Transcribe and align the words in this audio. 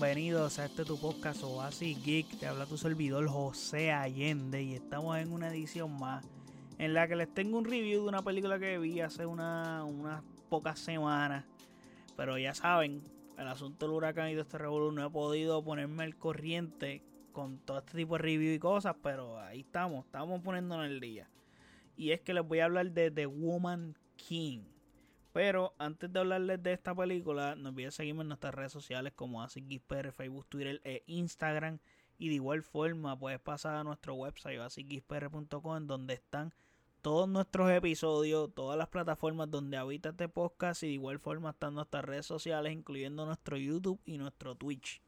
bienvenidos 0.00 0.58
a 0.58 0.64
este 0.64 0.86
tu 0.86 0.98
podcast 0.98 1.42
Oasis 1.42 2.02
Geek. 2.02 2.38
Te 2.38 2.46
habla 2.46 2.64
tu 2.64 2.78
servidor 2.78 3.28
José 3.28 3.92
Allende 3.92 4.62
y 4.62 4.72
estamos 4.72 5.18
en 5.18 5.30
una 5.30 5.50
edición 5.50 5.92
más 5.98 6.24
en 6.78 6.94
la 6.94 7.06
que 7.06 7.16
les 7.16 7.28
tengo 7.34 7.58
un 7.58 7.66
review 7.66 8.04
de 8.04 8.08
una 8.08 8.22
película 8.22 8.58
que 8.58 8.78
vi 8.78 9.02
hace 9.02 9.26
una, 9.26 9.84
unas 9.84 10.22
pocas 10.48 10.78
semanas. 10.78 11.44
Pero 12.16 12.38
ya 12.38 12.54
saben, 12.54 13.02
el 13.36 13.46
asunto 13.46 13.84
del 13.84 13.94
huracán 13.94 14.30
y 14.30 14.34
de 14.34 14.40
este 14.40 14.56
revolú 14.56 14.90
no 14.90 15.06
he 15.06 15.10
podido 15.10 15.62
ponerme 15.62 16.04
al 16.04 16.16
corriente 16.16 17.02
con 17.32 17.58
todo 17.58 17.80
este 17.80 17.98
tipo 17.98 18.14
de 18.14 18.22
review 18.22 18.54
y 18.54 18.58
cosas, 18.58 18.96
pero 19.02 19.38
ahí 19.38 19.60
estamos, 19.60 20.06
estamos 20.06 20.40
poniéndonos 20.40 20.86
el 20.86 21.00
día. 21.00 21.28
Y 21.98 22.12
es 22.12 22.22
que 22.22 22.32
les 22.32 22.48
voy 22.48 22.60
a 22.60 22.64
hablar 22.64 22.90
de 22.92 23.10
The 23.10 23.26
Woman 23.26 23.98
King. 24.16 24.62
Pero 25.32 25.74
antes 25.78 26.12
de 26.12 26.18
hablarles 26.18 26.62
de 26.62 26.72
esta 26.72 26.94
película, 26.94 27.54
no 27.54 27.68
olviden 27.68 27.92
seguirme 27.92 28.22
en 28.22 28.28
nuestras 28.28 28.54
redes 28.54 28.72
sociales 28.72 29.12
como 29.14 29.42
AsicGizPR, 29.42 30.12
Facebook, 30.12 30.46
Twitter 30.48 30.80
e 30.84 31.04
Instagram. 31.06 31.78
Y 32.18 32.28
de 32.28 32.34
igual 32.34 32.62
forma 32.62 33.18
puedes 33.18 33.40
pasar 33.40 33.76
a 33.76 33.84
nuestro 33.84 34.14
website 34.14 34.58
asicgizpr.com 34.60 35.76
en 35.76 35.86
donde 35.86 36.14
están 36.14 36.52
todos 37.00 37.28
nuestros 37.28 37.70
episodios, 37.70 38.54
todas 38.54 38.76
las 38.76 38.88
plataformas 38.88 39.50
donde 39.50 39.76
habita 39.76 40.10
este 40.10 40.28
podcast 40.28 40.82
y 40.82 40.88
de 40.88 40.92
igual 40.94 41.18
forma 41.18 41.50
están 41.50 41.74
nuestras 41.74 42.04
redes 42.04 42.26
sociales, 42.26 42.72
incluyendo 42.72 43.24
nuestro 43.24 43.56
YouTube 43.56 44.00
y 44.04 44.18
nuestro 44.18 44.54
Twitch. 44.54 45.00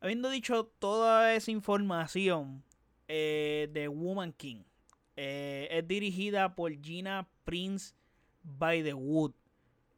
Habiendo 0.00 0.28
dicho 0.30 0.72
toda 0.80 1.34
esa 1.34 1.52
información 1.52 2.64
eh, 3.06 3.68
de 3.72 3.86
Woman 3.86 4.32
King, 4.32 4.64
eh, 5.14 5.68
es 5.70 5.86
dirigida 5.86 6.56
por 6.56 6.72
Gina 6.82 7.28
Prince 7.44 7.94
by 8.42 8.82
the 8.82 8.94
Wood. 8.94 9.32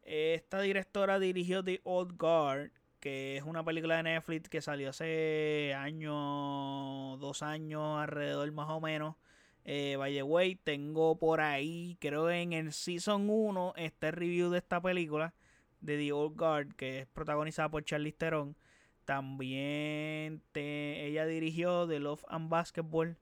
Esta 0.03 0.61
directora 0.61 1.19
dirigió 1.19 1.63
The 1.63 1.81
Old 1.83 2.17
Guard, 2.17 2.71
que 2.99 3.37
es 3.37 3.43
una 3.43 3.63
película 3.63 3.97
de 3.97 4.03
Netflix 4.03 4.49
que 4.49 4.61
salió 4.61 4.89
hace 4.89 5.73
años, 5.75 7.19
dos 7.19 7.41
años 7.43 7.99
alrededor 7.99 8.51
más 8.51 8.69
o 8.69 8.79
menos. 8.79 9.15
Eh, 9.63 9.95
by 9.97 10.13
the 10.13 10.23
way, 10.23 10.55
tengo 10.55 11.17
por 11.17 11.41
ahí, 11.41 11.97
creo 11.99 12.27
que 12.27 12.41
en 12.41 12.53
el 12.53 12.71
Season 12.71 13.27
1 13.29 13.73
este 13.77 14.11
review 14.11 14.51
de 14.51 14.59
esta 14.59 14.79
película 14.79 15.33
de 15.81 15.97
The 15.97 16.11
Old 16.11 16.37
Guard, 16.37 16.75
que 16.75 16.99
es 16.99 17.07
protagonizada 17.07 17.69
por 17.69 17.83
Charlize 17.83 18.17
Theron. 18.17 18.55
También 19.05 20.41
ella 20.53 21.25
dirigió 21.25 21.87
The 21.87 21.99
Love 21.99 22.23
and 22.27 22.49
Basketball, 22.49 23.17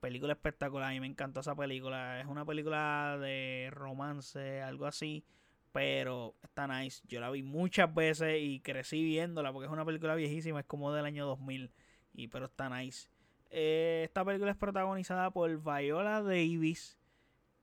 película 0.00 0.32
espectacular. 0.32 0.88
A 0.88 0.92
mí 0.92 1.00
me 1.00 1.06
encantó 1.06 1.40
esa 1.40 1.54
película. 1.54 2.20
Es 2.20 2.26
una 2.26 2.44
película 2.44 3.18
de 3.20 3.70
romance, 3.72 4.62
algo 4.62 4.86
así. 4.86 5.24
Pero 5.72 6.34
está 6.42 6.66
nice. 6.66 7.02
Yo 7.06 7.20
la 7.20 7.30
vi 7.30 7.42
muchas 7.42 7.92
veces 7.94 8.38
y 8.40 8.60
crecí 8.60 9.02
viéndola 9.02 9.52
porque 9.52 9.66
es 9.66 9.72
una 9.72 9.84
película 9.84 10.14
viejísima. 10.14 10.60
Es 10.60 10.66
como 10.66 10.92
del 10.92 11.04
año 11.04 11.26
2000. 11.26 11.72
Y, 12.14 12.28
pero 12.28 12.46
está 12.46 12.68
nice. 12.68 13.08
Eh, 13.50 14.02
esta 14.04 14.24
película 14.24 14.50
es 14.50 14.56
protagonizada 14.56 15.30
por 15.30 15.50
Viola 15.62 16.22
Davis. 16.22 16.98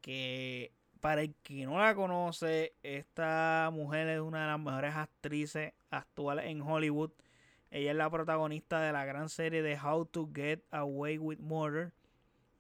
Que 0.01 0.71
para 1.01 1.21
el 1.21 1.35
que 1.43 1.65
no 1.65 1.79
la 1.79 1.95
conoce, 1.95 2.75
esta 2.83 3.69
mujer 3.73 4.07
es 4.07 4.19
una 4.19 4.41
de 4.41 4.47
las 4.47 4.59
mejores 4.59 4.95
actrices 4.95 5.73
actuales 5.89 6.45
en 6.45 6.61
Hollywood. 6.61 7.11
Ella 7.71 7.91
es 7.91 7.97
la 7.97 8.09
protagonista 8.09 8.79
de 8.81 8.93
la 8.93 9.05
gran 9.05 9.29
serie 9.29 9.61
de 9.61 9.77
How 9.79 10.05
to 10.05 10.29
Get 10.33 10.63
Away 10.71 11.17
with 11.17 11.39
Murder 11.39 11.91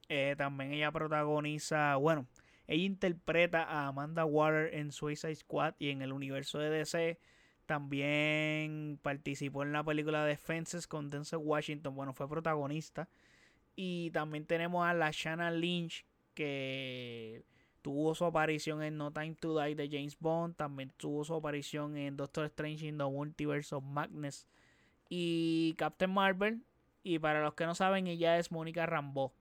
eh, 0.09 0.35
también 0.37 0.73
ella 0.73 0.91
protagoniza, 0.91 1.95
bueno, 1.95 2.27
ella 2.67 2.83
interpreta 2.83 3.63
a 3.63 3.87
Amanda 3.87 4.25
Water 4.25 4.73
en 4.73 4.91
Suicide 4.91 5.35
Squad 5.35 5.75
y 5.79 5.89
en 5.89 6.01
el 6.01 6.13
universo 6.13 6.59
de 6.59 6.69
DC. 6.69 7.19
También 7.65 8.99
participó 9.01 9.63
en 9.63 9.71
la 9.71 9.83
película 9.83 10.25
Defenses 10.25 10.87
con 10.87 11.09
Denzel 11.09 11.39
Washington. 11.39 11.95
Bueno, 11.95 12.13
fue 12.13 12.29
protagonista. 12.29 13.09
Y 13.75 14.11
también 14.11 14.45
tenemos 14.45 14.85
a 14.85 14.93
la 14.93 15.11
Shanna 15.11 15.51
Lynch 15.51 16.05
que 16.33 17.43
tuvo 17.81 18.15
su 18.15 18.25
aparición 18.25 18.83
en 18.83 18.97
No 18.97 19.11
Time 19.11 19.35
to 19.35 19.59
Die 19.59 19.75
de 19.75 19.89
James 19.89 20.17
Bond. 20.19 20.55
También 20.55 20.91
tuvo 20.97 21.23
su 21.23 21.33
aparición 21.33 21.97
en 21.97 22.17
Doctor 22.17 22.45
Strange 22.45 22.85
in 22.87 22.97
the 22.97 23.03
Multiverse 23.03 23.73
of 23.73 23.83
Madness 23.83 24.47
y 25.09 25.73
Captain 25.77 26.11
Marvel. 26.11 26.63
Y 27.03 27.19
para 27.19 27.43
los 27.43 27.53
que 27.55 27.65
no 27.65 27.75
saben, 27.75 28.07
ella 28.07 28.37
es 28.37 28.51
Mónica 28.51 28.85
Rambeau 28.85 29.31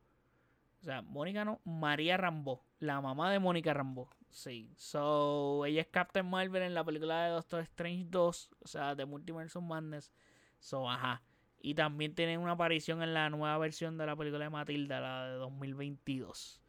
o 0.84 0.86
sea, 0.86 1.00
Mónica 1.00 1.46
no, 1.46 1.62
María 1.64 2.18
Rambo, 2.18 2.62
la 2.78 3.00
mamá 3.00 3.32
de 3.32 3.38
Mónica 3.38 3.72
Rambo. 3.72 4.10
Sí. 4.28 4.70
So, 4.76 5.64
ella 5.64 5.80
es 5.80 5.86
Captain 5.86 6.28
Marvel 6.28 6.60
en 6.60 6.74
la 6.74 6.84
película 6.84 7.24
de 7.24 7.30
Doctor 7.30 7.62
Strange 7.62 8.04
2, 8.10 8.50
o 8.60 8.68
sea, 8.68 8.94
de 8.94 9.06
Multiverse 9.06 9.56
of 9.56 9.64
Madness. 9.64 10.12
So, 10.58 10.90
ajá. 10.90 11.22
Y 11.62 11.74
también 11.74 12.14
tienen 12.14 12.38
una 12.40 12.52
aparición 12.52 13.02
en 13.02 13.14
la 13.14 13.30
nueva 13.30 13.56
versión 13.56 13.96
de 13.96 14.04
la 14.04 14.14
película 14.14 14.44
de 14.44 14.50
Matilda, 14.50 15.00
la 15.00 15.28
de 15.30 15.36
2022. 15.36 16.60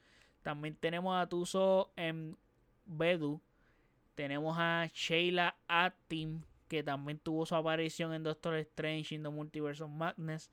También 0.44 0.78
tenemos 0.78 1.22
a 1.22 1.28
Tuso 1.28 1.92
en 1.98 2.38
Bedu. 2.86 3.42
Tenemos 4.14 4.56
a 4.58 4.90
Sheila 4.94 5.58
Atim, 5.68 6.44
que 6.70 6.84
también 6.84 7.20
tuvo 7.20 7.46
su 7.46 7.54
aparición 7.54 8.14
en 8.14 8.24
Doctor 8.24 8.56
Strange 8.56 9.14
in 9.14 9.24
the 9.24 9.30
Multiverse 9.30 9.84
of 9.84 9.90
Madness. 9.90 10.50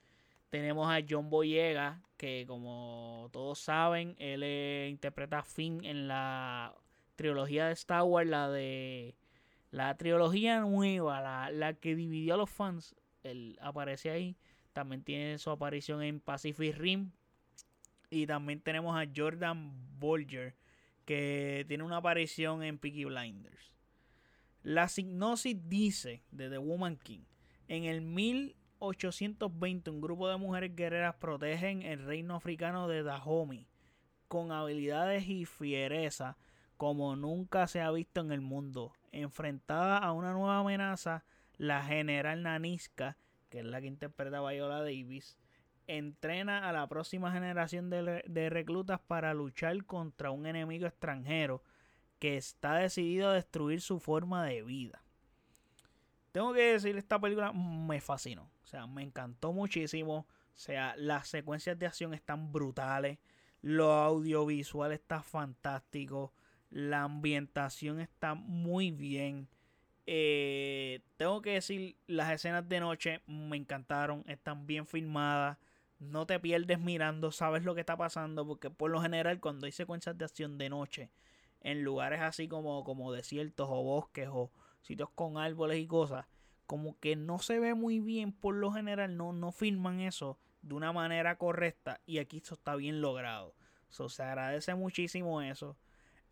Tenemos 0.53 0.87
a 0.93 1.01
John 1.09 1.31
Boyega, 1.31 2.03
que 2.19 2.45
como 2.47 3.31
todos 3.33 3.59
saben, 3.59 4.15
él 4.19 4.43
eh, 4.43 4.87
interpreta 4.91 5.39
a 5.39 5.45
Finn 5.45 5.83
en 5.83 6.09
la 6.09 6.75
trilogía 7.17 7.69
de 7.69 7.73
Star 7.73 8.03
Wars, 8.03 8.29
la 8.29 8.51
de 8.51 9.15
la 9.71 9.97
trilogía 9.97 10.61
nueva, 10.61 11.23
la, 11.23 11.51
la 11.51 11.73
que 11.73 11.97
dividió 11.97 12.35
a 12.35 12.37
los 12.37 12.51
fans. 12.51 12.95
Él 13.23 13.59
aparece 13.63 14.11
ahí. 14.11 14.37
También 14.75 15.03
tiene 15.03 15.39
su 15.39 15.49
aparición 15.49 16.03
en 16.03 16.21
Pacific 16.21 16.77
Rim. 16.77 17.13
Y 18.11 18.27
también 18.27 18.61
tenemos 18.61 18.95
a 18.95 19.11
Jordan 19.17 19.73
Bolger, 19.99 20.55
que 21.07 21.65
tiene 21.67 21.83
una 21.83 21.97
aparición 21.97 22.63
en 22.63 22.77
Peaky 22.77 23.07
Blinders. 23.07 23.73
La 24.63 24.89
signosis 24.89 25.57
dice 25.67 26.23
de 26.31 26.51
The 26.51 26.59
Woman 26.59 26.99
King. 26.99 27.21
En 27.69 27.84
el 27.84 28.03
1000 28.03 28.55
1820 28.82 29.91
un 29.91 30.00
grupo 30.00 30.28
de 30.28 30.37
mujeres 30.37 30.75
guerreras 30.75 31.15
protegen 31.15 31.82
el 31.82 32.04
reino 32.04 32.34
africano 32.34 32.88
de 32.88 33.04
Dahomey 33.04 33.69
con 34.26 34.50
habilidades 34.50 35.28
y 35.28 35.44
fiereza 35.44 36.37
como 36.76 37.15
nunca 37.15 37.69
se 37.69 37.81
ha 37.81 37.92
visto 37.92 38.21
en 38.21 38.32
el 38.32 38.41
mundo. 38.41 38.92
Enfrentada 39.12 39.98
a 39.98 40.12
una 40.12 40.32
nueva 40.32 40.59
amenaza, 40.59 41.25
la 41.56 41.84
general 41.84 42.42
Nanisca, 42.42 43.16
que 43.50 43.60
es 43.60 43.65
la 43.65 43.81
que 43.81 43.87
interpreta 43.87 44.41
Viola 44.41 44.81
Davis, 44.81 45.38
entrena 45.87 46.69
a 46.69 46.72
la 46.72 46.88
próxima 46.88 47.31
generación 47.31 47.88
de 47.88 48.50
reclutas 48.50 48.98
para 48.98 49.32
luchar 49.32 49.84
contra 49.84 50.32
un 50.32 50.47
enemigo 50.47 50.87
extranjero 50.87 51.62
que 52.19 52.37
está 52.37 52.75
decidido 52.75 53.31
a 53.31 53.34
destruir 53.34 53.81
su 53.81 54.00
forma 54.00 54.44
de 54.44 54.62
vida. 54.62 55.03
Tengo 56.32 56.54
que 56.54 56.72
decir, 56.72 56.97
esta 56.97 57.20
película 57.20 57.53
me 57.53 58.00
fascinó. 58.00 58.50
O 58.65 58.66
sea, 58.66 58.87
me 58.87 59.03
encantó 59.03 59.53
muchísimo. 59.53 60.26
O 60.54 60.59
sea, 60.59 60.94
las 60.97 61.28
secuencias 61.28 61.78
de 61.78 61.87
acción 61.87 62.15
están 62.15 62.53
brutales. 62.53 63.19
Lo 63.60 63.93
audiovisual 63.93 64.92
está 64.92 65.22
fantástico. 65.22 66.32
La 66.71 67.03
ambientación 67.03 68.00
está 68.00 68.34
muy 68.34 68.91
bien. 68.91 69.48
Eh, 70.06 71.00
tengo 71.19 71.42
que 71.42 71.53
decir, 71.53 71.97
las 72.06 72.32
escenas 72.32 72.66
de 72.66 72.81
noche 72.81 73.21
me 73.26 73.59
encantaron. 73.59 74.25
Están 74.26 74.66
bien 74.66 74.87
filmadas. 74.87 75.59
No 75.98 76.26
te 76.26 76.41
pierdes 76.41 76.81
mirando, 76.81 77.31
sabes 77.31 77.62
lo 77.65 77.75
que 77.75 77.81
está 77.81 77.97
pasando. 77.98 78.47
Porque 78.47 78.71
por 78.71 78.91
lo 78.91 79.03
general, 79.03 79.38
cuando 79.38 79.66
hay 79.66 79.72
secuencias 79.72 80.16
de 80.16 80.24
acción 80.24 80.57
de 80.57 80.71
noche, 80.71 81.10
en 81.60 81.84
lugares 81.84 82.21
así 82.21 82.48
como, 82.48 82.84
como 82.84 83.12
desiertos 83.12 83.68
o 83.71 83.83
bosques 83.83 84.28
o 84.33 84.51
sitios 84.83 85.11
con 85.11 85.39
árboles 85.39 85.79
y 85.79 85.87
cosas, 85.87 86.27
como 86.67 86.99
que 87.01 87.17
no 87.17 87.39
se 87.39 87.59
ve 87.59 87.75
muy 87.75 88.01
bien 88.01 88.33
por 88.33 88.55
lo 88.55 88.73
general, 88.73 89.17
no, 89.17 89.33
no 89.33 89.53
filman 89.53 90.01
eso 90.01 90.39
de 90.63 90.75
una 90.75 90.93
manera 90.93 91.37
correcta 91.39 92.01
y 92.07 92.19
aquí 92.19 92.37
esto 92.39 92.55
está 92.55 92.77
bien 92.77 93.01
logrado. 93.01 93.55
Se 93.89 94.23
agradece 94.23 94.75
muchísimo 94.75 95.43
eso. 95.43 95.77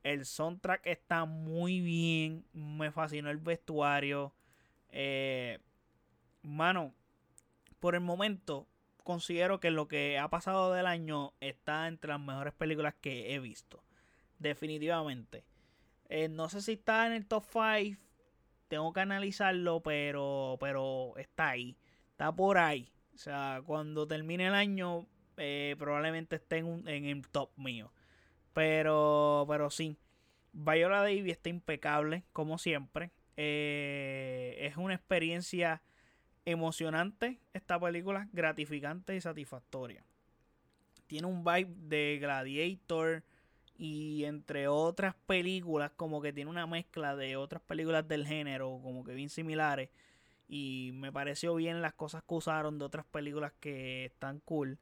El 0.02 0.24
soundtrack 0.24 0.86
está 0.86 1.26
muy 1.26 1.80
bien. 1.80 2.46
Me 2.54 2.90
fascinó 2.90 3.28
el 3.30 3.36
vestuario. 3.36 4.32
Eh, 4.88 5.58
mano, 6.42 6.94
por 7.80 7.94
el 7.94 8.00
momento 8.00 8.66
considero 9.04 9.60
que 9.60 9.70
lo 9.70 9.88
que 9.88 10.18
ha 10.18 10.28
pasado 10.30 10.72
del 10.72 10.86
año 10.86 11.34
está 11.40 11.86
entre 11.86 12.12
las 12.12 12.20
mejores 12.20 12.54
películas 12.54 12.94
que 13.00 13.34
he 13.34 13.40
visto. 13.40 13.84
Definitivamente. 14.38 15.44
Eh, 16.08 16.28
no 16.28 16.48
sé 16.48 16.62
si 16.62 16.72
está 16.72 17.06
en 17.06 17.12
el 17.12 17.26
top 17.26 17.44
5 17.44 18.00
tengo 18.70 18.92
que 18.92 19.00
analizarlo, 19.00 19.80
pero, 19.82 20.56
pero 20.60 21.14
está 21.16 21.50
ahí, 21.50 21.76
está 22.12 22.32
por 22.32 22.56
ahí. 22.56 22.90
O 23.14 23.18
sea, 23.18 23.60
cuando 23.66 24.06
termine 24.06 24.46
el 24.46 24.54
año, 24.54 25.06
eh, 25.36 25.74
probablemente 25.76 26.36
esté 26.36 26.58
en, 26.58 26.86
el 26.86 27.28
top 27.28 27.50
mío. 27.56 27.92
Pero, 28.54 29.44
pero 29.48 29.70
sí, 29.70 29.98
Viola 30.52 31.02
Davis 31.02 31.32
está 31.32 31.48
impecable, 31.48 32.24
como 32.32 32.58
siempre. 32.58 33.10
Eh, 33.36 34.56
es 34.60 34.76
una 34.76 34.94
experiencia 34.94 35.82
Emocionante 36.46 37.38
esta 37.52 37.78
película, 37.78 38.26
gratificante 38.32 39.14
y 39.14 39.20
satisfactoria. 39.20 40.02
Tiene 41.06 41.26
un 41.26 41.44
vibe 41.44 41.74
de 41.76 42.18
Gladiator 42.18 43.22
y 43.80 44.26
entre 44.26 44.68
otras 44.68 45.14
películas, 45.26 45.90
como 45.96 46.20
que 46.20 46.34
tiene 46.34 46.50
una 46.50 46.66
mezcla 46.66 47.16
de 47.16 47.36
otras 47.36 47.62
películas 47.62 48.06
del 48.06 48.26
género, 48.26 48.78
como 48.82 49.02
que 49.04 49.14
bien 49.14 49.30
similares. 49.30 49.88
Y 50.48 50.90
me 50.92 51.10
pareció 51.10 51.54
bien 51.54 51.80
las 51.80 51.94
cosas 51.94 52.22
que 52.22 52.34
usaron 52.34 52.78
de 52.78 52.84
otras 52.84 53.06
películas 53.06 53.54
que 53.58 54.04
están 54.04 54.40
cool. 54.40 54.78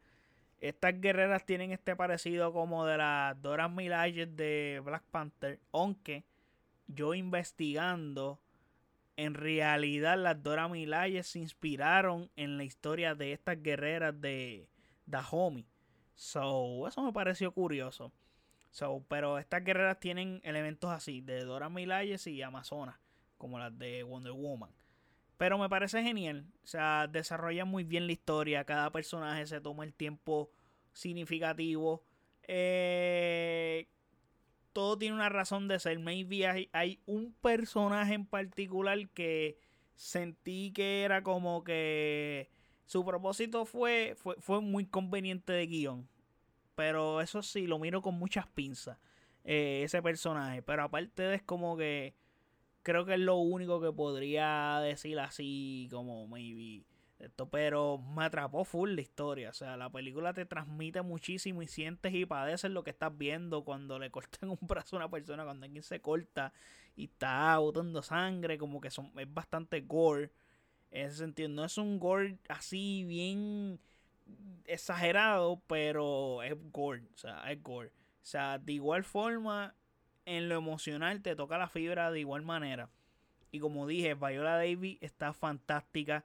Estas 0.61 1.01
guerreras 1.01 1.47
tienen 1.47 1.71
este 1.71 1.95
parecido 1.95 2.53
como 2.53 2.87
de 2.87 2.97
las 2.97 3.41
Dora 3.41 3.69
Milaje 3.69 4.27
de 4.27 4.83
Black 4.85 5.05
Panther, 5.13 5.61
aunque 5.71 6.25
yo 6.89 7.15
investigando, 7.15 8.41
en 9.17 9.35
realidad 9.35 10.19
las 10.19 10.43
Dora 10.43 10.67
Milaje 10.67 11.23
se 11.23 11.39
inspiraron 11.39 12.33
en 12.35 12.57
la 12.57 12.65
historia 12.65 13.15
de 13.15 13.33
estas 13.33 13.63
guerreras 13.63 14.21
de 14.21 14.67
Dahomey. 15.07 15.65
So, 16.17 16.89
eso 16.89 17.01
me 17.05 17.13
pareció 17.13 17.53
curioso. 17.53 18.13
Pero 19.09 19.39
estas 19.39 19.65
guerreras 19.65 19.99
tienen 19.99 20.41
elementos 20.45 20.91
así, 20.91 21.21
de 21.21 21.45
Dora 21.45 21.69
Milaje 21.69 22.31
y 22.31 22.43
Amazonas, 22.43 22.97
como 23.37 23.59
las 23.59 23.77
de 23.79 24.03
Wonder 24.03 24.33
Woman. 24.33 24.71
Pero 25.37 25.57
me 25.57 25.69
parece 25.69 26.03
genial. 26.03 26.47
O 26.65 26.67
sea, 26.67 27.07
desarrolla 27.07 27.65
muy 27.65 27.85
bien 27.85 28.07
la 28.07 28.13
historia. 28.13 28.65
Cada 28.65 28.91
personaje 28.91 29.47
se 29.47 29.61
toma 29.61 29.85
el 29.85 29.95
tiempo 29.95 30.51
significativo. 30.93 32.03
Eh, 32.43 33.89
todo 34.73 34.99
tiene 34.99 35.15
una 35.15 35.29
razón 35.29 35.69
de 35.69 35.79
ser. 35.79 35.99
Maybe 36.01 36.47
hay, 36.47 36.69
hay, 36.73 37.01
un 37.07 37.33
personaje 37.41 38.15
en 38.15 38.27
particular 38.27 39.09
que 39.11 39.59
sentí 39.95 40.73
que 40.73 41.05
era 41.05 41.23
como 41.23 41.63
que 41.63 42.49
su 42.87 43.05
propósito 43.05 43.65
fue, 43.65 44.15
fue, 44.17 44.35
fue 44.41 44.61
muy 44.61 44.87
conveniente 44.87 45.53
de 45.53 45.67
guion. 45.67 46.09
Pero 46.79 47.21
eso 47.21 47.43
sí, 47.43 47.67
lo 47.67 47.81
miro 47.81 48.03
con 48.03 48.15
muchas 48.15 48.47
pinzas. 48.47 48.99
Eh, 49.43 49.83
ese 49.83 50.01
personaje. 50.01 50.63
Pero 50.63 50.85
aparte 50.85 51.35
es 51.35 51.43
como 51.43 51.77
que 51.77 52.15
creo 52.85 53.05
que 53.05 53.15
es 53.15 53.19
lo 53.19 53.35
único 53.39 53.81
que 53.81 53.91
podría 53.91 54.79
decir 54.81 55.19
así 55.19 55.89
como 55.91 56.29
maybe 56.29 56.85
esto, 57.19 57.49
pero 57.51 57.99
me 57.99 58.27
atrapó 58.27 58.65
full 58.65 58.91
la 58.95 59.01
historia. 59.01 59.51
O 59.51 59.53
sea, 59.55 59.77
la 59.77 59.91
película 59.91 60.33
te 60.33 60.47
transmite 60.47 61.03
muchísimo 61.03 61.63
y 61.63 61.67
sientes 61.67 62.15
y 62.15 62.27
padeces 62.27 62.71
lo 62.71 62.85
que 62.85 62.91
estás 62.91 63.19
viendo 63.19 63.65
cuando 63.65 63.99
le 63.99 64.11
cortan 64.13 64.51
un 64.51 64.59
brazo 64.61 64.95
a 64.95 65.01
una 65.01 65.11
persona, 65.11 65.43
cuando 65.43 65.65
alguien 65.67 65.83
se 65.83 66.01
corta 66.01 66.53
y 66.95 67.07
está 67.07 67.59
botando 67.59 68.03
sangre, 68.03 68.57
como 68.57 68.81
que 68.81 68.93
son, 68.93 69.11
es 69.19 69.35
bastante 69.35 69.81
gore. 69.81 70.31
En 70.93 71.07
ese 71.07 71.17
sentido, 71.17 71.49
no 71.49 71.65
es 71.65 71.77
un 71.77 71.99
gore 71.99 72.39
así 72.49 73.03
bien 73.03 73.81
exagerado, 74.65 75.63
pero 75.67 76.43
es 76.43 76.55
gore. 76.73 77.03
O 77.15 77.19
sea, 77.19 77.51
es 77.51 77.63
gore. 77.63 77.89
O 77.89 78.27
sea, 78.31 78.59
de 78.59 78.73
igual 78.75 79.05
forma, 79.05 79.75
en 80.25 80.49
lo 80.49 80.57
emocional 80.57 81.23
te 81.23 81.35
toca 81.35 81.59
la 81.59 81.69
fibra 81.69 82.11
de 82.11 82.21
igual 82.21 82.43
manera. 82.43 82.91
Y 83.51 83.61
como 83.61 83.87
dije, 83.87 84.15
Viola 84.15 84.57
Davis 84.57 84.99
está 85.01 85.33
fantástica. 85.33 86.25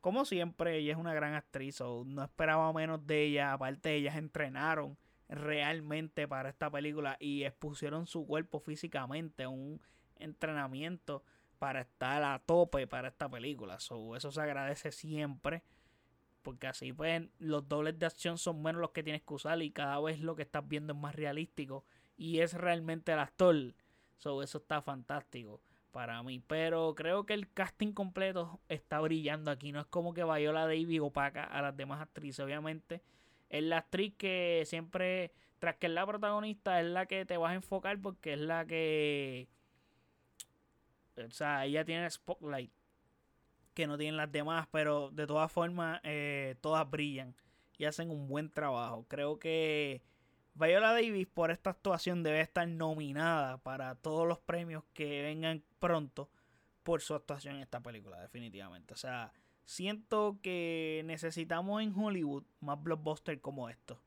Como 0.00 0.24
siempre, 0.24 0.76
ella 0.78 0.92
es 0.92 0.98
una 0.98 1.14
gran 1.14 1.34
actriz. 1.34 1.80
no 1.80 2.22
esperaba 2.22 2.72
menos 2.72 3.06
de 3.06 3.24
ella. 3.24 3.52
Aparte, 3.52 3.94
ellas 3.94 4.16
entrenaron 4.16 4.96
realmente 5.28 6.26
para 6.26 6.48
esta 6.48 6.70
película 6.70 7.16
y 7.20 7.44
expusieron 7.44 8.06
su 8.06 8.26
cuerpo 8.26 8.60
físicamente 8.60 9.44
a 9.44 9.48
un 9.48 9.80
entrenamiento 10.16 11.22
para 11.58 11.82
estar 11.82 12.22
a 12.22 12.38
tope 12.38 12.86
para 12.86 13.08
esta 13.08 13.28
película. 13.28 13.76
eso 13.76 14.16
se 14.32 14.40
agradece 14.40 14.92
siempre. 14.92 15.62
Porque 16.42 16.66
así 16.66 16.92
pues 16.92 17.28
los 17.38 17.68
dobles 17.68 17.98
de 17.98 18.06
acción 18.06 18.38
son 18.38 18.62
menos 18.62 18.80
los 18.80 18.90
que 18.90 19.02
tienes 19.02 19.22
que 19.22 19.34
usar 19.34 19.60
y 19.62 19.70
cada 19.70 20.00
vez 20.00 20.20
lo 20.20 20.36
que 20.36 20.42
estás 20.42 20.66
viendo 20.66 20.92
es 20.92 20.98
más 20.98 21.14
realístico 21.14 21.84
y 22.16 22.40
es 22.40 22.54
realmente 22.54 23.12
el 23.12 23.18
actor. 23.18 23.56
So, 24.18 24.42
eso 24.42 24.58
está 24.58 24.82
fantástico 24.82 25.60
para 25.90 26.22
mí. 26.22 26.42
Pero 26.46 26.94
creo 26.94 27.24
que 27.26 27.34
el 27.34 27.50
casting 27.52 27.92
completo 27.92 28.60
está 28.68 29.00
brillando 29.00 29.50
aquí. 29.50 29.72
No 29.72 29.80
es 29.80 29.86
como 29.86 30.14
que 30.14 30.24
Viola 30.24 30.66
Davis 30.66 31.00
opaca 31.00 31.44
a 31.44 31.62
las 31.62 31.76
demás 31.76 32.00
actrices. 32.00 32.44
Obviamente, 32.44 33.02
es 33.48 33.62
la 33.62 33.78
actriz 33.78 34.14
que 34.16 34.62
siempre, 34.66 35.32
tras 35.58 35.76
que 35.76 35.86
es 35.86 35.92
la 35.92 36.06
protagonista, 36.06 36.80
es 36.80 36.86
la 36.86 37.06
que 37.06 37.24
te 37.26 37.36
vas 37.36 37.52
a 37.52 37.54
enfocar 37.54 37.98
porque 38.00 38.34
es 38.34 38.40
la 38.40 38.64
que. 38.66 39.48
O 41.16 41.30
sea, 41.30 41.66
ella 41.66 41.84
tiene 41.84 42.04
el 42.04 42.10
spotlight 42.10 42.72
que 43.74 43.86
no 43.86 43.96
tienen 43.98 44.16
las 44.16 44.30
demás, 44.30 44.68
pero 44.70 45.10
de 45.10 45.26
todas 45.26 45.50
formas, 45.50 46.00
eh, 46.04 46.56
todas 46.60 46.88
brillan 46.90 47.34
y 47.78 47.84
hacen 47.84 48.10
un 48.10 48.28
buen 48.28 48.50
trabajo. 48.50 49.06
Creo 49.08 49.38
que 49.38 50.02
Viola 50.54 50.92
Davis 50.92 51.26
por 51.26 51.50
esta 51.50 51.70
actuación 51.70 52.22
debe 52.22 52.40
estar 52.40 52.68
nominada 52.68 53.58
para 53.58 53.94
todos 53.94 54.26
los 54.28 54.38
premios 54.38 54.84
que 54.92 55.22
vengan 55.22 55.62
pronto 55.78 56.28
por 56.82 57.00
su 57.00 57.14
actuación 57.14 57.56
en 57.56 57.62
esta 57.62 57.80
película, 57.80 58.20
definitivamente. 58.20 58.92
O 58.94 58.96
sea, 58.96 59.32
siento 59.64 60.38
que 60.42 61.02
necesitamos 61.06 61.82
en 61.82 61.96
Hollywood 61.96 62.44
más 62.60 62.82
blockbusters 62.82 63.40
como 63.40 63.68
estos. 63.68 63.98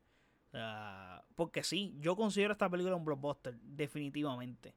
porque 1.36 1.63
sí, 1.63 1.95
yo 2.00 2.15
considero 2.15 2.54
esta 2.54 2.69
película 2.69 2.95
un 2.95 3.06
blockbuster, 3.06 3.56
definitivamente. 3.62 4.75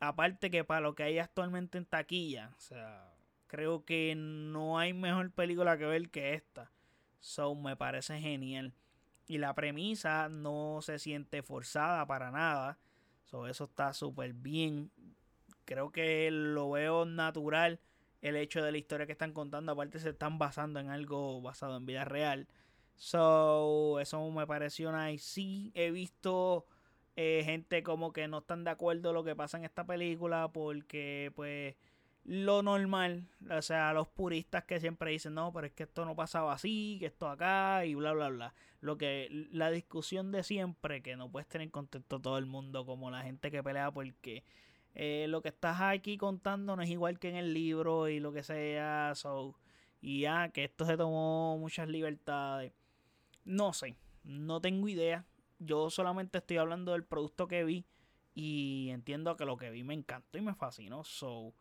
Aparte 0.00 0.50
que 0.50 0.64
para 0.64 0.80
lo 0.80 0.96
que 0.96 1.04
hay 1.04 1.18
actualmente 1.20 1.78
en 1.78 1.86
taquilla, 1.86 2.50
o 2.56 2.60
sea, 2.60 3.14
creo 3.52 3.84
que 3.84 4.14
no 4.16 4.78
hay 4.78 4.94
mejor 4.94 5.30
película 5.30 5.76
que 5.76 5.84
ver 5.84 6.08
que 6.08 6.32
esta. 6.32 6.72
So, 7.20 7.54
me 7.54 7.76
parece 7.76 8.18
genial. 8.18 8.72
Y 9.28 9.36
la 9.36 9.54
premisa 9.54 10.30
no 10.30 10.78
se 10.80 10.98
siente 10.98 11.42
forzada 11.42 12.06
para 12.06 12.30
nada. 12.30 12.78
So, 13.24 13.46
eso 13.46 13.64
está 13.64 13.92
súper 13.92 14.32
bien. 14.32 14.90
Creo 15.66 15.92
que 15.92 16.30
lo 16.30 16.70
veo 16.70 17.04
natural 17.04 17.78
el 18.22 18.36
hecho 18.36 18.64
de 18.64 18.72
la 18.72 18.78
historia 18.78 19.04
que 19.04 19.12
están 19.12 19.34
contando. 19.34 19.72
Aparte 19.72 19.98
se 19.98 20.08
están 20.08 20.38
basando 20.38 20.80
en 20.80 20.88
algo 20.88 21.42
basado 21.42 21.76
en 21.76 21.84
vida 21.84 22.06
real. 22.06 22.48
So, 22.96 24.00
eso 24.00 24.30
me 24.30 24.46
pareció 24.46 24.92
nice. 24.96 25.22
Sí, 25.22 25.72
he 25.74 25.90
visto 25.90 26.64
eh, 27.16 27.42
gente 27.44 27.82
como 27.82 28.14
que 28.14 28.28
no 28.28 28.38
están 28.38 28.64
de 28.64 28.70
acuerdo 28.70 29.12
lo 29.12 29.24
que 29.24 29.36
pasa 29.36 29.58
en 29.58 29.66
esta 29.66 29.84
película. 29.84 30.50
Porque 30.52 31.32
pues 31.36 31.76
lo 32.24 32.62
normal, 32.62 33.28
o 33.50 33.62
sea, 33.62 33.92
los 33.92 34.06
puristas 34.08 34.64
que 34.64 34.78
siempre 34.78 35.10
dicen, 35.10 35.34
no, 35.34 35.52
pero 35.52 35.66
es 35.66 35.72
que 35.72 35.82
esto 35.84 36.04
no 36.04 36.14
pasaba 36.14 36.52
así, 36.52 36.96
que 37.00 37.06
esto 37.06 37.28
acá 37.28 37.84
y 37.84 37.94
bla, 37.94 38.12
bla, 38.12 38.28
bla. 38.28 38.54
Lo 38.80 38.96
que, 38.96 39.28
la 39.50 39.70
discusión 39.70 40.30
de 40.30 40.44
siempre, 40.44 41.02
que 41.02 41.16
no 41.16 41.30
puedes 41.30 41.48
tener 41.48 41.70
contento 41.70 42.20
todo 42.20 42.38
el 42.38 42.46
mundo, 42.46 42.86
como 42.86 43.10
la 43.10 43.22
gente 43.22 43.50
que 43.50 43.62
pelea 43.62 43.90
porque 43.90 44.44
eh, 44.94 45.26
lo 45.28 45.42
que 45.42 45.48
estás 45.48 45.80
aquí 45.80 46.16
contando 46.16 46.76
no 46.76 46.82
es 46.82 46.90
igual 46.90 47.18
que 47.18 47.28
en 47.28 47.36
el 47.36 47.54
libro 47.54 48.08
y 48.08 48.20
lo 48.20 48.32
que 48.32 48.42
sea, 48.44 49.12
so, 49.16 49.56
y 50.00 50.20
ya, 50.22 50.50
que 50.50 50.64
esto 50.64 50.84
se 50.84 50.96
tomó 50.96 51.58
muchas 51.58 51.88
libertades. 51.88 52.72
No 53.44 53.72
sé, 53.72 53.96
no 54.24 54.60
tengo 54.60 54.88
idea. 54.88 55.24
Yo 55.58 55.90
solamente 55.90 56.38
estoy 56.38 56.58
hablando 56.58 56.92
del 56.92 57.04
producto 57.04 57.48
que 57.48 57.64
vi 57.64 57.84
y 58.34 58.90
entiendo 58.90 59.36
que 59.36 59.44
lo 59.44 59.56
que 59.56 59.70
vi 59.70 59.84
me 59.84 59.94
encantó 59.94 60.38
y 60.38 60.42
me 60.42 60.54
fascinó, 60.54 61.04
so 61.04 61.54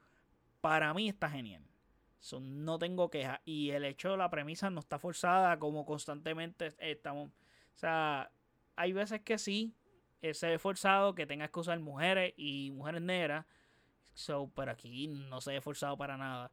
para 0.62 0.94
mí 0.94 1.10
está 1.10 1.30
genial. 1.30 1.64
no 2.40 2.80
tengo 2.80 3.10
quejas. 3.10 3.40
Y 3.46 3.72
el 3.72 3.84
hecho 3.84 4.12
de 4.12 4.18
la 4.18 4.30
premisa 4.30 4.70
no 4.70 4.80
está 4.80 5.00
forzada 5.00 5.60
como 5.60 5.86
constantemente 5.86 6.76
estamos. 6.78 7.30
O 7.30 7.78
sea, 7.78 8.32
hay 8.76 8.94
veces 8.94 9.22
que 9.22 9.38
sí, 9.38 9.76
eh, 10.22 10.34
se 10.34 10.48
ve 10.48 10.60
forzado 10.60 11.16
que 11.16 11.26
tengas 11.26 11.50
que 11.50 11.60
usar 11.60 11.80
mujeres 11.80 12.34
y 12.38 12.72
mujeres 12.72 13.02
negras. 13.02 13.46
So, 14.14 14.52
pero 14.56 14.72
aquí 14.72 15.08
no 15.08 15.42
se 15.42 15.54
ve 15.54 15.62
forzado 15.62 15.98
para 15.98 16.16
nada. 16.18 16.52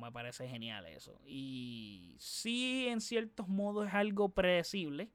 me 0.00 0.12
parece 0.12 0.48
genial 0.48 0.86
eso. 0.86 1.20
Y 1.26 2.16
sí, 2.18 2.86
en 2.88 3.00
ciertos 3.00 3.48
modos 3.48 3.88
es 3.88 3.94
algo 3.94 4.30
predecible. 4.30 5.10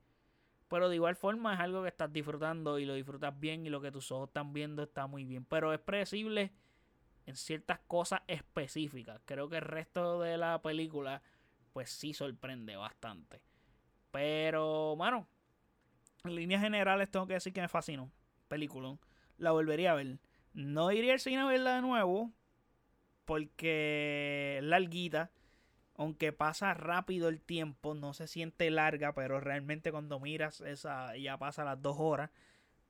Pero 0.68 0.90
de 0.90 0.96
igual 0.96 1.16
forma 1.16 1.54
es 1.54 1.60
algo 1.60 1.84
que 1.84 1.90
estás 1.90 2.12
disfrutando 2.12 2.80
y 2.80 2.86
lo 2.86 2.96
disfrutas 2.96 3.40
bien 3.40 3.66
y 3.66 3.70
lo 3.70 3.80
que 3.80 3.92
tus 3.92 4.12
ojos 4.12 4.30
están 4.30 4.54
viendo 4.54 4.84
está 4.84 5.08
muy 5.08 5.24
bien. 5.24 5.46
Pero 5.46 5.72
es 5.72 5.80
predecible 5.80 6.52
en 7.26 7.36
ciertas 7.36 7.80
cosas 7.88 8.22
específicas. 8.28 9.22
Creo 9.26 9.50
que 9.50 9.58
el 9.58 9.64
resto 9.64 10.22
de 10.22 10.38
la 10.38 10.62
película, 10.62 11.22
pues 11.72 11.90
sí 11.90 12.14
sorprende 12.14 12.76
bastante. 12.76 13.42
Pero, 14.12 14.96
mano, 14.98 15.28
en 16.24 16.36
líneas 16.36 16.62
generales 16.62 17.10
tengo 17.10 17.28
que 17.28 17.34
decir 17.34 17.54
que 17.54 17.62
me 17.62 17.68
fascinó. 17.68 18.12
Película. 18.48 18.98
La 19.38 19.52
volvería 19.52 19.92
a 19.92 19.96
ver. 19.96 20.20
No 20.54 20.92
iría 20.92 21.14
al 21.14 21.20
cine 21.20 21.42
a 21.42 21.46
verla 21.46 21.76
de 21.76 21.82
nuevo. 21.82 22.32
Porque 23.26 24.58
es 24.60 24.64
larguita. 24.64 25.32
Aunque 25.96 26.34
pasa 26.34 26.74
rápido 26.74 27.30
el 27.30 27.42
tiempo, 27.42 27.94
no 27.94 28.14
se 28.14 28.28
siente 28.28 28.70
larga, 28.72 29.14
pero 29.14 29.40
realmente 29.40 29.92
cuando 29.92 30.20
miras 30.20 30.62
esa 30.62 31.16
ya 31.18 31.38
pasa 31.38 31.64
las 31.64 31.82
dos 31.82 31.98
horas. 32.00 32.32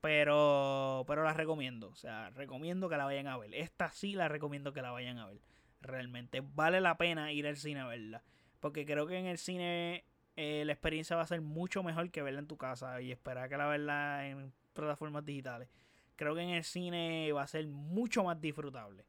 Pero, 0.04 1.06
pero 1.08 1.24
la 1.24 1.32
recomiendo. 1.32 1.88
O 1.88 1.96
sea, 1.96 2.30
recomiendo 2.32 2.90
que 2.90 2.98
la 2.98 3.06
vayan 3.06 3.28
a 3.28 3.38
ver. 3.38 3.56
Esta 3.56 3.90
sí 3.90 4.16
la 4.16 4.28
recomiendo 4.28 4.74
que 4.74 4.82
la 4.82 4.92
vayan 4.92 5.18
a 5.18 5.28
ver. 5.28 5.40
realmente. 5.80 6.42
Vale 6.44 6.82
la 6.82 6.98
pena 6.98 7.32
ir 7.32 7.48
al 7.48 7.56
cine 7.56 7.80
a 7.80 7.88
verla. 7.88 8.22
Porque 8.60 8.86
creo 8.86 9.08
que 9.08 9.18
en 9.18 9.28
el 9.28 9.38
cine 9.38 10.04
eh, 10.36 10.64
la 10.66 10.74
experiencia 10.74 11.16
va 11.16 11.22
a 11.22 11.28
ser 11.28 11.40
mucho 11.40 11.84
mejor 11.84 12.12
que 12.12 12.22
verla 12.22 12.42
en 12.42 12.48
tu 12.48 12.58
casa 12.58 13.00
y 13.00 13.14
esperar 13.14 13.48
que 13.48 13.56
la 13.56 13.68
verla 13.68 14.28
en 14.28 14.52
plataformas 14.74 15.24
digitales. 15.24 15.70
Creo 16.18 16.36
que 16.36 16.42
en 16.42 16.50
el 16.50 16.66
cine 16.66 17.32
va 17.32 17.44
a 17.44 17.48
ser 17.48 17.66
mucho 17.68 18.26
más 18.26 18.42
disfrutable. 18.42 19.06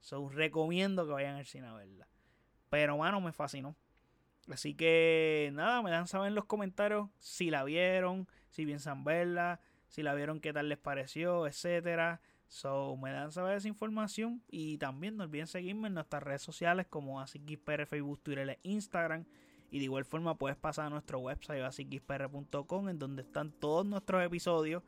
So, 0.00 0.30
recomiendo 0.30 1.06
que 1.06 1.12
vayan 1.12 1.36
al 1.36 1.44
cine 1.44 1.66
a 1.66 1.74
verla. 1.74 2.08
Pero, 2.70 2.96
mano, 2.96 3.20
me 3.20 3.32
fascinó. 3.32 3.76
Así 4.50 4.74
que, 4.74 5.50
nada, 5.52 5.82
me 5.82 5.90
dan 5.90 6.06
saber 6.06 6.28
en 6.28 6.34
los 6.34 6.46
comentarios 6.46 7.10
si 7.18 7.50
la 7.50 7.64
vieron, 7.64 8.26
si 8.48 8.64
piensan 8.64 9.04
verla, 9.04 9.60
si 9.88 10.02
la 10.02 10.14
vieron, 10.14 10.40
qué 10.40 10.52
tal 10.52 10.68
les 10.68 10.78
pareció, 10.78 11.46
etcétera. 11.46 12.20
So, 12.48 12.96
me 12.96 13.12
dan 13.12 13.30
saber 13.30 13.56
esa 13.56 13.68
información. 13.68 14.42
Y 14.50 14.78
también 14.78 15.16
no 15.16 15.24
olviden 15.24 15.46
seguirme 15.46 15.88
en 15.88 15.94
nuestras 15.94 16.22
redes 16.22 16.42
sociales 16.42 16.86
como 16.88 17.20
AsiKisPR, 17.20 17.86
Facebook, 17.86 18.20
Twitter 18.22 18.48
e 18.48 18.58
Instagram. 18.62 19.24
Y 19.70 19.78
de 19.78 19.84
igual 19.84 20.04
forma 20.04 20.36
puedes 20.36 20.56
pasar 20.56 20.86
a 20.86 20.90
nuestro 20.90 21.18
website 21.18 21.62
asikispr.com 21.62 22.88
en 22.88 22.98
donde 22.98 23.22
están 23.22 23.52
todos 23.52 23.84
nuestros 23.84 24.24
episodios, 24.24 24.82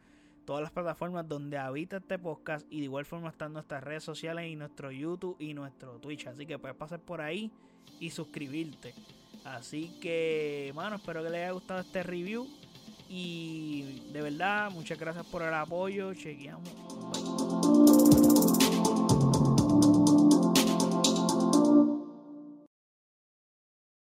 todas 0.46 0.62
las 0.62 0.70
plataformas 0.70 1.28
donde 1.28 1.58
habita 1.58 1.98
este 1.98 2.18
podcast. 2.18 2.66
Y 2.70 2.78
de 2.78 2.84
igual 2.84 3.04
forma 3.04 3.28
están 3.28 3.52
nuestras 3.52 3.84
redes 3.84 4.04
sociales 4.04 4.48
y 4.48 4.56
nuestro 4.56 4.90
YouTube 4.90 5.36
y 5.38 5.52
nuestro 5.52 5.98
Twitch. 5.98 6.26
Así 6.26 6.46
que 6.46 6.58
puedes 6.58 6.76
pasar 6.76 7.00
por 7.00 7.20
ahí 7.20 7.50
y 7.98 8.10
suscribirte. 8.10 8.94
Así 9.44 9.98
que, 10.00 10.72
mano, 10.74 10.96
espero 10.96 11.22
que 11.22 11.30
les 11.30 11.42
haya 11.42 11.52
gustado 11.52 11.80
este 11.80 12.02
review. 12.02 12.46
Y 13.12 14.02
de 14.12 14.22
verdad, 14.22 14.70
muchas 14.70 14.98
gracias 14.98 15.26
por 15.26 15.42
el 15.42 15.52
apoyo. 15.52 16.14
Chequeamos. 16.14 17.39